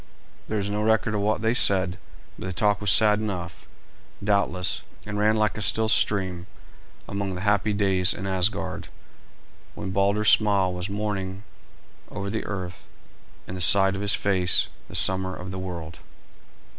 There 0.47 0.57
is 0.57 0.67
no 0.67 0.81
record 0.81 1.13
of 1.13 1.21
what 1.21 1.43
they 1.43 1.53
said, 1.53 1.99
but 2.39 2.47
the 2.47 2.53
talk 2.53 2.81
was 2.81 2.89
sad 2.89 3.19
enough, 3.19 3.67
doubtless, 4.23 4.81
and 5.05 5.19
ran 5.19 5.35
like 5.37 5.59
a 5.59 5.61
still 5.61 5.89
stream 5.89 6.47
among 7.07 7.35
the 7.35 7.41
happy 7.41 7.71
days 7.71 8.11
in 8.11 8.25
Asgard 8.25 8.87
when 9.75 9.91
Balder's 9.91 10.31
smile 10.31 10.73
was 10.73 10.89
morning 10.89 11.43
over 12.09 12.31
the 12.31 12.45
earth 12.45 12.87
and 13.47 13.55
the 13.55 13.61
sight 13.61 13.95
of 13.95 14.01
his 14.01 14.15
face 14.15 14.69
the 14.87 14.95
summer 14.95 15.35
of 15.35 15.51
the 15.51 15.59
world. 15.59 15.99